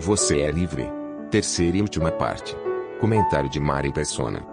[0.00, 0.86] Você é livre.
[1.28, 2.54] Terceira e última parte.
[3.00, 4.46] Comentário de Mari Persona.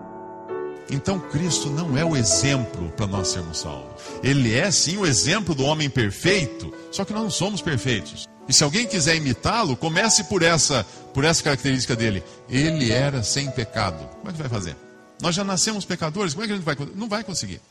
[0.89, 4.01] Então Cristo não é o exemplo para nós sermos salvos.
[4.23, 8.27] Ele é sim o exemplo do homem perfeito, só que nós não somos perfeitos.
[8.47, 12.23] E se alguém quiser imitá-lo, comece por essa, por essa característica dele.
[12.49, 14.03] Ele era sem pecado.
[14.17, 14.75] Como é que vai fazer?
[15.21, 17.61] Nós já nascemos pecadores, como é que a gente vai Não vai conseguir.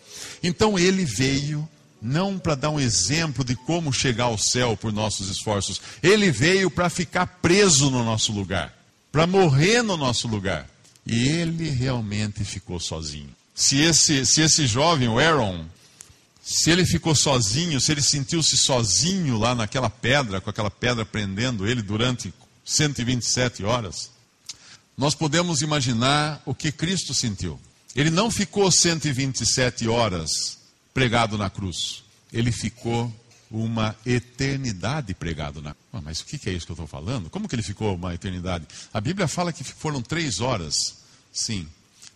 [0.43, 1.69] Então ele veio
[2.05, 5.81] não para dar um exemplo de como chegar ao céu por nossos esforços.
[6.03, 8.77] Ele veio para ficar preso no nosso lugar,
[9.11, 10.69] para morrer no nosso lugar.
[11.07, 13.31] E ele realmente ficou sozinho.
[13.55, 15.65] Se esse, se esse jovem, o Aaron,
[16.43, 21.67] se ele ficou sozinho, se ele sentiu-se sozinho lá naquela pedra, com aquela pedra prendendo
[21.67, 22.35] ele durante
[22.67, 24.11] 127 horas,
[24.97, 27.59] nós podemos imaginar o que Cristo sentiu.
[27.97, 30.64] Ele não ficou 127 horas
[30.95, 32.05] pregado na cruz.
[32.33, 33.13] Ele ficou
[33.51, 36.05] uma eternidade pregado na cruz.
[36.05, 37.29] Mas o que é isso que eu estou falando?
[37.29, 38.67] Como que ele ficou uma eternidade?
[38.93, 40.75] A Bíblia fala que foram três horas.
[41.33, 41.69] Sim,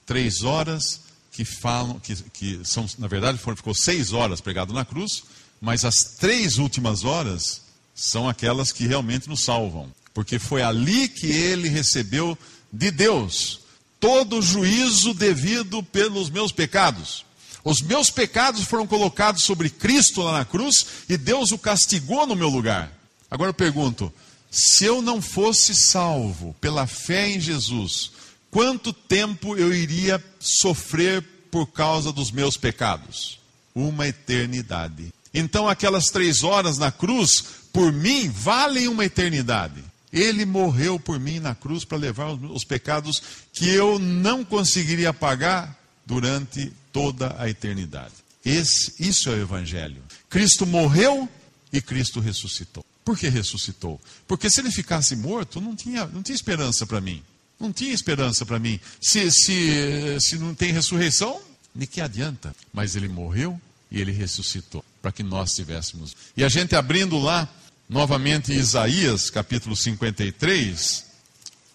[0.07, 1.01] três horas
[1.33, 5.23] que falam, que, que são, na verdade, foram, ficou seis horas pregado na cruz,
[5.61, 7.63] mas as três últimas horas
[7.95, 9.93] são aquelas que realmente nos salvam.
[10.15, 12.37] Porque foi ali que ele recebeu
[12.73, 13.61] de Deus
[14.01, 17.25] todo o juízo devido pelos meus pecados.
[17.69, 22.35] Os meus pecados foram colocados sobre Cristo lá na cruz e Deus o castigou no
[22.35, 22.91] meu lugar.
[23.31, 24.11] Agora eu pergunto:
[24.51, 28.11] se eu não fosse salvo pela fé em Jesus,
[28.51, 33.39] quanto tempo eu iria sofrer por causa dos meus pecados?
[33.75, 35.13] Uma eternidade.
[35.35, 39.85] Então, aquelas três horas na cruz, por mim, valem uma eternidade.
[40.11, 45.78] Ele morreu por mim na cruz para levar os pecados que eu não conseguiria pagar
[46.09, 48.15] durante toda a eternidade.
[48.43, 50.03] Esse, isso é o Evangelho.
[50.31, 51.29] Cristo morreu
[51.71, 52.83] e Cristo ressuscitou.
[53.05, 54.01] Por que ressuscitou?
[54.27, 57.23] Porque se ele ficasse morto, não tinha, não tinha esperança para mim.
[57.61, 58.81] Não tinha esperança para mim.
[59.03, 61.39] Se, se, se não tem ressurreição,
[61.75, 62.57] de que adianta?
[62.73, 63.61] Mas ele morreu
[63.91, 66.17] e ele ressuscitou para que nós tivéssemos.
[66.35, 67.47] E a gente abrindo lá
[67.87, 71.05] novamente Isaías, capítulo 53,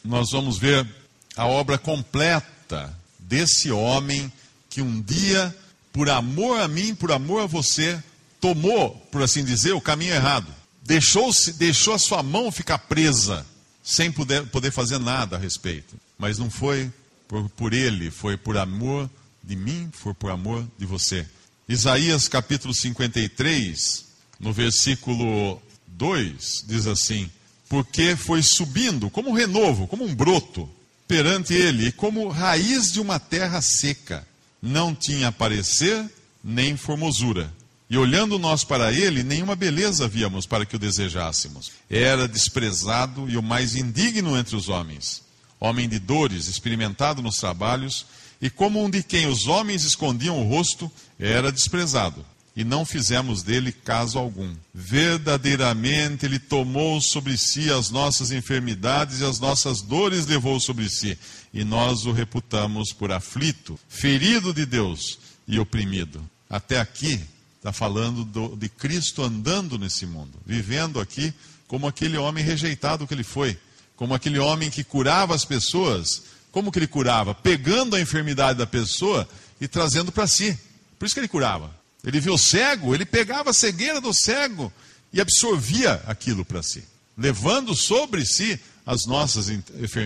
[0.04, 0.88] nós vamos ver
[1.36, 3.03] a obra completa
[3.34, 4.32] desse homem
[4.70, 5.56] que um dia,
[5.92, 8.00] por amor a mim, por amor a você,
[8.40, 10.54] tomou, por assim dizer, o caminho errado.
[10.84, 13.44] Deixou, deixou a sua mão ficar presa,
[13.84, 15.96] sem poder, poder fazer nada a respeito.
[16.16, 16.92] Mas não foi
[17.28, 19.10] por, por ele, foi por amor
[19.44, 21.26] de mim, foi por amor de você.
[21.68, 24.06] Isaías capítulo 53,
[24.40, 27.32] no versículo 2 diz assim:
[27.68, 30.70] Porque foi subindo como um renovo, como um broto
[31.08, 34.26] perante ele, como raiz de uma terra seca.
[34.62, 36.10] Não tinha parecer
[36.44, 37.54] nem formosura.
[37.90, 41.72] E olhando nós para ele, nenhuma beleza víamos para que o desejássemos.
[41.90, 45.22] Era desprezado e o mais indigno entre os homens.
[45.60, 48.06] Homem de dores, experimentado nos trabalhos,
[48.42, 52.26] e como um de quem os homens escondiam o rosto, era desprezado
[52.56, 54.54] e não fizemos dele caso algum.
[54.74, 61.18] Verdadeiramente ele tomou sobre si as nossas enfermidades e as nossas dores levou sobre si,
[61.54, 66.24] e nós o reputamos por aflito, ferido de Deus e oprimido.
[66.50, 67.20] Até aqui
[67.58, 71.34] está falando do, de Cristo andando nesse mundo, vivendo aqui
[71.68, 73.58] como aquele homem rejeitado que ele foi,
[73.96, 76.24] como aquele homem que curava as pessoas.
[76.52, 77.34] Como que ele curava?
[77.34, 79.28] Pegando a enfermidade da pessoa
[79.60, 80.56] e trazendo para si.
[81.00, 81.83] Por isso que ele curava.
[82.04, 84.72] Ele viu cego, ele pegava a cegueira do cego
[85.12, 86.84] e absorvia aquilo para si,
[87.18, 89.50] levando sobre si as nossas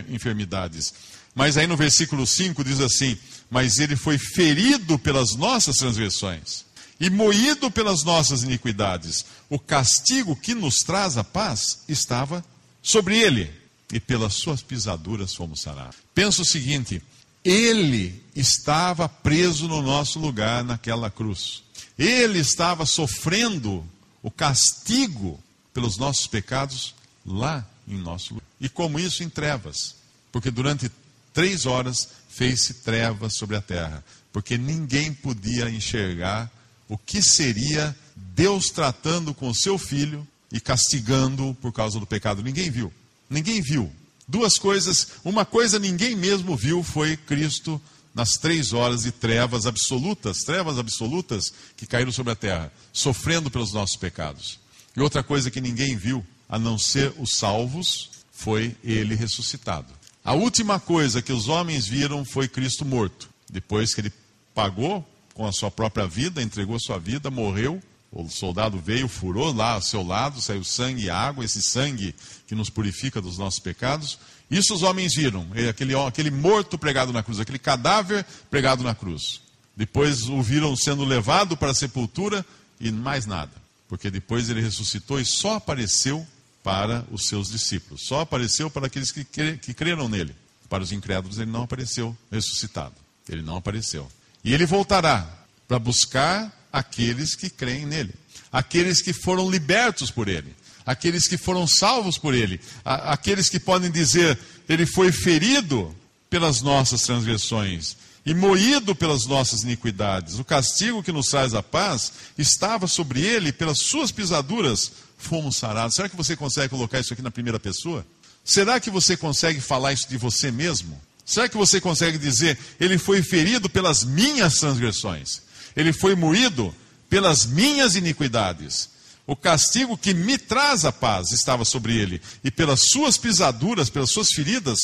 [0.09, 0.93] enfermidades.
[1.33, 3.17] Mas aí no versículo 5 diz assim:
[3.49, 6.65] Mas ele foi ferido pelas nossas transgressões
[6.99, 9.25] e moído pelas nossas iniquidades.
[9.49, 12.43] O castigo que nos traz a paz estava
[12.81, 13.51] sobre ele,
[13.91, 15.97] e pelas suas pisaduras fomos sarados.
[16.13, 17.01] Pensa o seguinte:
[17.43, 21.63] ele estava preso no nosso lugar naquela cruz.
[21.97, 23.83] Ele estava sofrendo
[24.21, 25.39] o castigo
[25.73, 26.93] pelos nossos pecados
[27.25, 28.47] lá em nosso lugar.
[28.59, 29.95] E como isso em trevas.
[30.31, 30.91] Porque durante
[31.33, 34.03] três horas fez-se trevas sobre a terra.
[34.31, 36.51] Porque ninguém podia enxergar
[36.87, 42.43] o que seria Deus tratando com o seu filho e castigando por causa do pecado.
[42.43, 42.93] Ninguém viu.
[43.29, 43.91] Ninguém viu.
[44.27, 47.81] Duas coisas, uma coisa ninguém mesmo viu foi Cristo
[48.17, 53.73] nas três horas de trevas absolutas, trevas absolutas que caíram sobre a terra, sofrendo pelos
[53.73, 54.59] nossos pecados.
[54.95, 59.93] E outra coisa que ninguém viu, a não ser os salvos, foi ele ressuscitado.
[60.25, 63.29] A última coisa que os homens viram foi Cristo morto.
[63.47, 64.13] Depois que ele
[64.51, 67.79] pagou com a sua própria vida, entregou sua vida, morreu
[68.11, 72.15] o soldado veio, furou lá ao seu lado, saiu sangue e água, esse sangue
[72.47, 74.17] que nos purifica dos nossos pecados.
[74.49, 79.41] Isso os homens viram, aquele, aquele morto pregado na cruz, aquele cadáver pregado na cruz.
[79.75, 82.45] Depois o viram sendo levado para a sepultura
[82.79, 83.51] e mais nada,
[83.87, 86.25] porque depois ele ressuscitou e só apareceu
[86.63, 90.35] para os seus discípulos, só apareceu para aqueles que, que creram nele.
[90.69, 92.95] Para os incrédulos ele não apareceu ressuscitado,
[93.29, 94.09] ele não apareceu.
[94.43, 95.29] E ele voltará
[95.67, 98.13] para buscar aqueles que creem nele,
[98.51, 103.89] aqueles que foram libertos por ele, aqueles que foram salvos por ele, aqueles que podem
[103.89, 104.37] dizer:
[104.69, 105.95] ele foi ferido
[106.29, 110.37] pelas nossas transgressões e moído pelas nossas iniquidades.
[110.37, 115.95] O castigo que nos traz a paz estava sobre ele, pelas suas pisaduras fomos sarados.
[115.95, 118.05] Será que você consegue colocar isso aqui na primeira pessoa?
[118.45, 121.01] Será que você consegue falar isso de você mesmo?
[121.25, 125.41] Será que você consegue dizer, ele foi ferido pelas minhas transgressões?
[125.77, 126.75] Ele foi moído
[127.07, 128.89] pelas minhas iniquidades.
[129.27, 134.09] O castigo que me traz a paz estava sobre ele, e pelas suas pisaduras, pelas
[134.09, 134.77] suas feridas,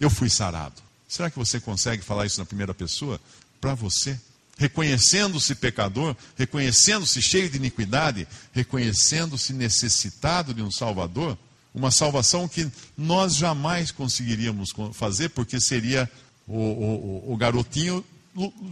[0.00, 0.80] eu fui sarado.
[1.06, 3.20] Será que você consegue falar isso na primeira pessoa?
[3.60, 4.18] Para você?
[4.56, 11.36] Reconhecendo-se pecador, reconhecendo-se cheio de iniquidade, reconhecendo-se necessitado de um Salvador?
[11.74, 16.10] Uma salvação que nós jamais conseguiríamos fazer, porque seria
[16.46, 18.04] o, o, o garotinho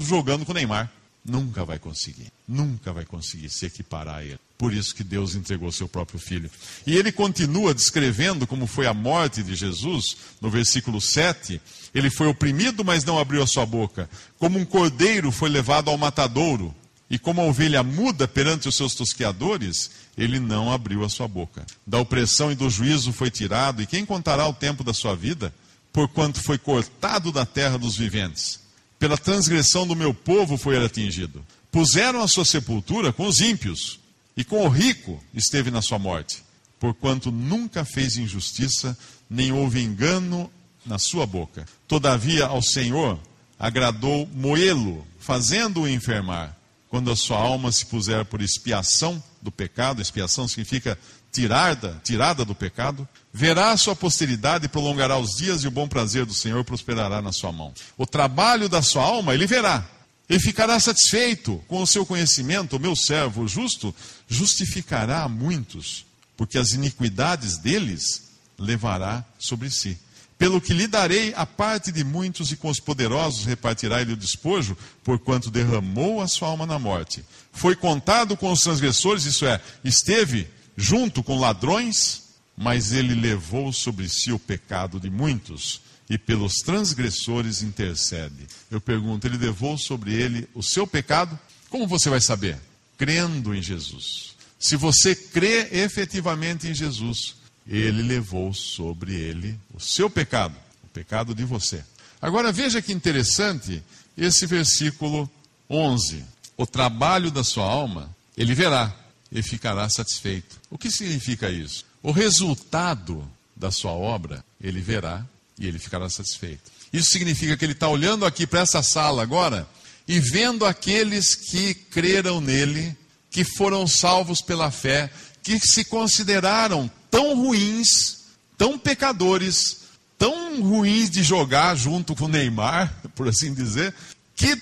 [0.01, 0.91] jogando com o Neymar.
[1.29, 2.33] Nunca vai conseguir.
[2.47, 4.39] Nunca vai conseguir se equiparar a ele.
[4.57, 6.49] Por isso que Deus entregou seu próprio filho.
[6.87, 11.61] E ele continua descrevendo como foi a morte de Jesus, no versículo 7.
[11.93, 14.09] Ele foi oprimido, mas não abriu a sua boca.
[14.39, 16.73] Como um cordeiro foi levado ao matadouro,
[17.11, 21.67] e como a ovelha muda perante os seus tosqueadores, ele não abriu a sua boca.
[21.85, 25.53] Da opressão e do juízo foi tirado, e quem contará o tempo da sua vida?
[25.93, 28.66] Porquanto foi cortado da terra dos viventes
[28.99, 31.45] pela transgressão do meu povo foi ele atingido.
[31.71, 34.01] Puseram a sua sepultura com os ímpios,
[34.37, 36.43] e com o rico esteve na sua morte,
[36.79, 38.97] porquanto nunca fez injustiça,
[39.31, 40.51] nem houve engano
[40.85, 41.67] na sua boca.
[41.89, 43.19] Todavia ao Senhor
[43.59, 46.55] agradou moê-lo, fazendo-o enfermar,
[46.89, 50.99] quando a sua alma se puser por expiação do pecado, expiação significa
[51.37, 55.87] tirada, tirada do pecado, verá a sua posteridade e prolongará os dias e o bom
[55.87, 57.75] prazer do Senhor prosperará na sua mão.
[57.99, 59.87] O trabalho da sua alma ele verá.
[60.31, 63.95] Ele ficará satisfeito com o seu conhecimento, o meu servo o justo
[64.27, 66.07] justificará a muitos,
[66.39, 69.99] porque as iniquidades deles levará sobre si.
[70.39, 74.17] Pelo que lhe darei a parte de muitos e com os poderosos repartirá ele o
[74.17, 77.23] despojo, porquanto derramou a sua alma na morte.
[77.53, 82.25] Foi contado com os transgressores, isso é, esteve junto com ladrões,
[82.57, 88.47] mas ele levou sobre si o pecado de muitos e pelos transgressores intercede.
[88.71, 91.39] Eu pergunto, ele levou sobre ele o seu pecado?
[91.69, 92.59] Como você vai saber?
[92.97, 94.37] Crendo em Jesus.
[94.59, 97.37] Se você crê efetivamente em Jesus,
[97.67, 101.85] ele levou sobre ele o seu pecado, o pecado de você.
[102.23, 103.83] Agora veja que interessante
[104.17, 105.29] esse versículo
[105.69, 106.25] 11.
[106.57, 108.95] O trabalho da sua alma ele verá
[109.31, 110.61] e ficará satisfeito.
[110.71, 111.85] O que significa isso?
[112.03, 115.25] O resultado da sua obra ele verá
[115.59, 116.71] e ele ficará satisfeito.
[116.93, 119.69] Isso significa que ele está olhando aqui para essa sala agora
[120.07, 122.97] e vendo aqueles que creram nele,
[123.31, 125.11] que foram salvos pela fé,
[125.43, 128.19] que se consideraram tão ruins,
[128.57, 129.79] tão pecadores,
[130.19, 133.93] tão ruins de jogar junto com Neymar, por assim dizer,
[134.35, 134.57] que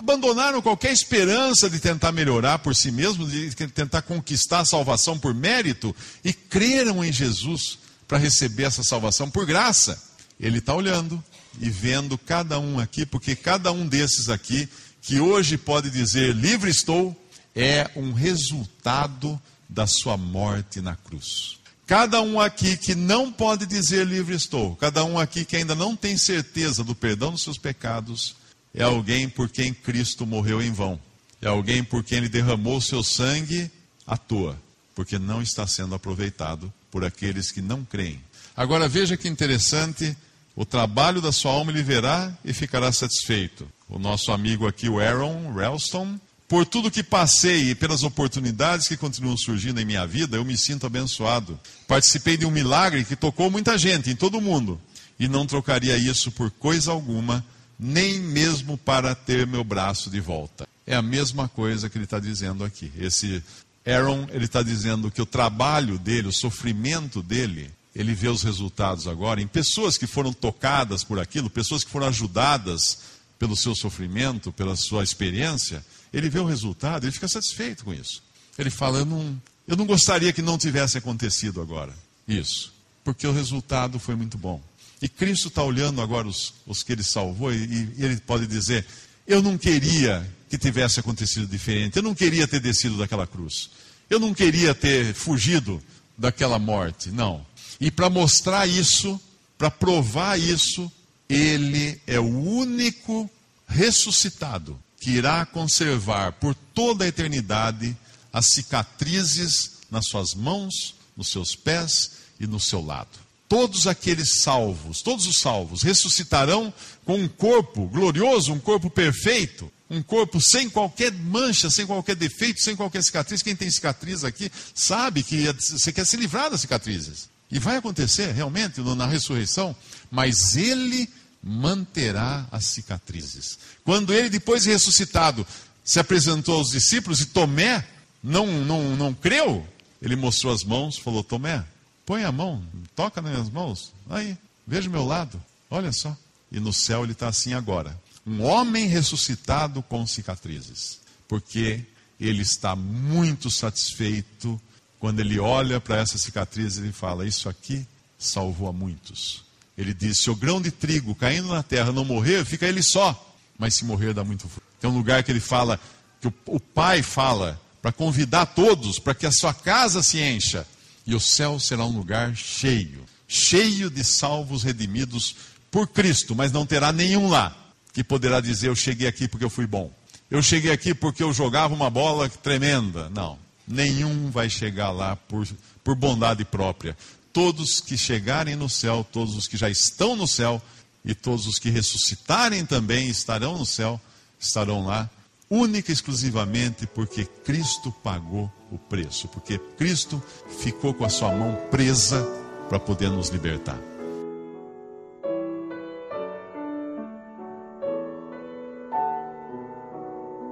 [0.00, 5.34] abandonaram qualquer esperança de tentar melhorar por si mesmos, de tentar conquistar a salvação por
[5.34, 7.78] mérito e creram em Jesus
[8.08, 10.02] para receber essa salvação por graça.
[10.40, 11.22] Ele está olhando
[11.60, 14.66] e vendo cada um aqui, porque cada um desses aqui,
[15.02, 17.14] que hoje pode dizer livre estou,
[17.54, 21.58] é um resultado da sua morte na cruz.
[21.86, 25.94] Cada um aqui que não pode dizer livre estou, cada um aqui que ainda não
[25.94, 28.39] tem certeza do perdão dos seus pecados,
[28.74, 30.98] é alguém por quem Cristo morreu em vão.
[31.42, 33.70] É alguém por quem ele derramou seu sangue
[34.06, 34.60] à toa,
[34.94, 38.20] porque não está sendo aproveitado por aqueles que não creem.
[38.56, 40.16] Agora veja que interessante,
[40.54, 43.66] o trabalho da sua alma ele verá e ficará satisfeito.
[43.88, 46.18] O nosso amigo aqui, o Aaron Ralston,
[46.50, 50.58] Por tudo que passei e pelas oportunidades que continuam surgindo em minha vida, eu me
[50.58, 51.56] sinto abençoado.
[51.86, 54.80] Participei de um milagre que tocou muita gente, em todo o mundo,
[55.16, 57.46] e não trocaria isso por coisa alguma,
[57.80, 60.68] nem mesmo para ter meu braço de volta.
[60.86, 62.92] É a mesma coisa que ele está dizendo aqui.
[62.98, 63.42] Esse
[63.86, 69.08] Aaron, ele está dizendo que o trabalho dele, o sofrimento dele, ele vê os resultados
[69.08, 72.98] agora em pessoas que foram tocadas por aquilo, pessoas que foram ajudadas
[73.38, 78.22] pelo seu sofrimento, pela sua experiência, ele vê o resultado, ele fica satisfeito com isso.
[78.58, 81.94] Ele fala: eu não, eu não gostaria que não tivesse acontecido agora
[82.28, 82.72] isso,
[83.02, 84.60] porque o resultado foi muito bom.
[85.02, 88.86] E Cristo está olhando agora os, os que ele salvou e, e ele pode dizer:
[89.26, 93.70] Eu não queria que tivesse acontecido diferente, eu não queria ter descido daquela cruz,
[94.08, 95.82] eu não queria ter fugido
[96.18, 97.46] daquela morte, não.
[97.80, 99.18] E para mostrar isso,
[99.56, 100.90] para provar isso,
[101.28, 103.30] ele é o único
[103.66, 107.96] ressuscitado que irá conservar por toda a eternidade
[108.32, 113.29] as cicatrizes nas suas mãos, nos seus pés e no seu lado.
[113.50, 116.72] Todos aqueles salvos, todos os salvos, ressuscitarão
[117.04, 122.60] com um corpo glorioso, um corpo perfeito, um corpo sem qualquer mancha, sem qualquer defeito,
[122.60, 123.42] sem qualquer cicatriz.
[123.42, 127.28] Quem tem cicatriz aqui sabe que você quer se livrar das cicatrizes.
[127.50, 129.74] E vai acontecer realmente na ressurreição,
[130.12, 131.10] mas ele
[131.42, 133.58] manterá as cicatrizes.
[133.82, 135.44] Quando ele, depois de ressuscitado,
[135.84, 137.84] se apresentou aos discípulos e Tomé
[138.22, 139.66] não, não, não creu,
[140.00, 141.64] ele mostrou as mãos, falou: Tomé,
[142.10, 142.60] põe a mão,
[142.96, 144.36] toca nas minhas mãos, aí,
[144.66, 145.40] veja o meu lado,
[145.70, 146.16] olha só.
[146.50, 150.98] E no céu ele está assim agora: um homem ressuscitado com cicatrizes,
[151.28, 151.84] porque
[152.18, 154.60] ele está muito satisfeito
[154.98, 157.86] quando ele olha para essa cicatriz e fala: Isso aqui
[158.18, 159.44] salvou a muitos.
[159.78, 163.36] Ele diz: se o grão de trigo caindo na terra não morrer, fica ele só.
[163.56, 164.66] Mas se morrer, dá muito fruto.
[164.80, 165.78] Tem um lugar que ele fala,
[166.20, 170.66] que o, o pai fala, para convidar todos, para que a sua casa se encha.
[171.06, 175.36] E o céu será um lugar cheio cheio de salvos redimidos
[175.70, 177.56] por Cristo, mas não terá nenhum lá
[177.92, 179.92] que poderá dizer: Eu cheguei aqui porque eu fui bom.
[180.28, 183.08] Eu cheguei aqui porque eu jogava uma bola tremenda.
[183.10, 183.38] Não.
[183.66, 185.46] Nenhum vai chegar lá por,
[185.84, 186.96] por bondade própria
[187.32, 190.60] todos que chegarem no céu, todos os que já estão no céu
[191.04, 194.00] e todos os que ressuscitarem também estarão no céu,
[194.38, 195.08] estarão lá,
[195.50, 200.22] única e exclusivamente porque Cristo pagou o preço, porque Cristo
[200.60, 202.24] ficou com a sua mão presa
[202.68, 203.78] para poder nos libertar.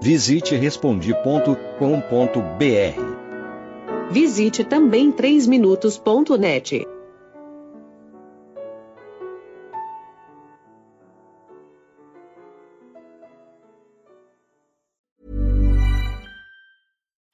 [0.03, 3.19] Visite respondi.com.br
[4.11, 6.98] Visite também 3minutos.net.